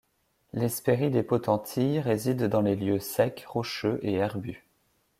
L'Hespérie 0.53 1.11
des 1.11 1.21
potentilles 1.21 1.99
réside 1.99 2.45
dans 2.47 2.61
les 2.61 2.75
lieux 2.75 2.97
secs, 2.97 3.45
rocheux 3.47 3.99
et 4.01 4.13
herbus. 4.13 4.65